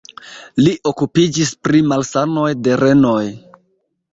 [0.63, 3.23] Li okupiĝis pri malsanoj de renoj.